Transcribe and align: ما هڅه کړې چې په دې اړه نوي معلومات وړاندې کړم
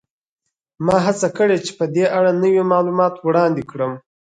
ما 0.85 0.95
هڅه 1.05 1.27
کړې 1.37 1.57
چې 1.65 1.71
په 1.79 1.85
دې 1.95 2.05
اړه 2.17 2.31
نوي 2.43 2.63
معلومات 2.71 3.13
وړاندې 3.19 3.63
کړم 3.71 3.93